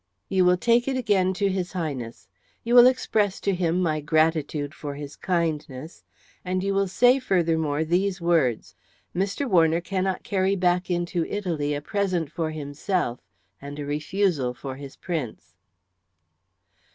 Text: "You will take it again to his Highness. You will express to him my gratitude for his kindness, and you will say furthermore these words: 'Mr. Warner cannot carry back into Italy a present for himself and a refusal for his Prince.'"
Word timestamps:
"You 0.29 0.45
will 0.45 0.57
take 0.57 0.87
it 0.87 0.97
again 0.97 1.31
to 1.35 1.49
his 1.49 1.73
Highness. 1.73 2.27
You 2.63 2.73
will 2.73 2.87
express 2.87 3.39
to 3.41 3.53
him 3.53 3.79
my 3.79 3.99
gratitude 4.01 4.73
for 4.73 4.95
his 4.95 5.15
kindness, 5.15 6.03
and 6.43 6.63
you 6.63 6.73
will 6.73 6.87
say 6.87 7.19
furthermore 7.19 7.83
these 7.83 8.19
words: 8.19 8.73
'Mr. 9.15 9.47
Warner 9.47 9.79
cannot 9.79 10.23
carry 10.23 10.55
back 10.55 10.89
into 10.89 11.23
Italy 11.27 11.75
a 11.75 11.81
present 11.81 12.31
for 12.31 12.49
himself 12.49 13.19
and 13.61 13.77
a 13.77 13.85
refusal 13.85 14.55
for 14.55 14.75
his 14.75 14.95
Prince.'" 14.95 15.53